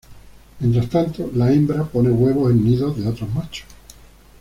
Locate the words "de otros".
2.97-3.31